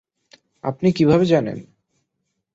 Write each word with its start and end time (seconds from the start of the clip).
আপনি 0.63 0.87
কিভাবে 0.91 1.25
জানেন? 1.25 1.57